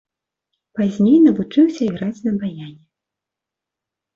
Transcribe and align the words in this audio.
Пазней 0.77 1.17
навучыўся 1.27 1.81
іграць 1.89 2.23
на 2.29 2.35
баяне. 2.41 2.75